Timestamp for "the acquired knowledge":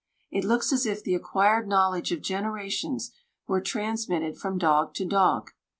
1.03-2.11